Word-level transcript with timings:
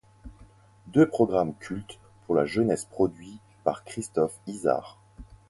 Deux 0.87 1.07
programmes 1.07 1.53
cultes 1.53 1.99
pour 2.25 2.33
la 2.33 2.47
jeunesse 2.47 2.85
produits 2.85 3.37
par 3.63 3.83
Christophe 3.83 4.33
Izard. 4.47 4.97